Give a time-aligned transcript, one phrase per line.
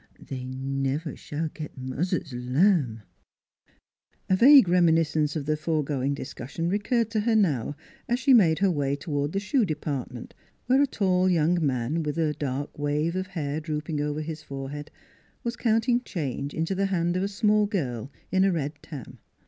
[0.19, 3.01] They never s'all get muzzer's lamb!..."
[4.31, 7.75] A vague reminiscence of the foregoing discus sion recurred to her now
[8.09, 10.33] as she made her way to ward the shoe department,
[10.65, 14.89] where a tall young man, with a dark wave of hair drooping over his forehead,
[15.43, 19.19] was counting change into the hand of a small girl, in a red tarn.